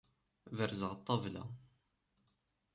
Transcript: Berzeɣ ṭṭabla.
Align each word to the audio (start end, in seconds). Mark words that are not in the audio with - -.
Berzeɣ 0.57 0.91
ṭṭabla. 0.99 1.43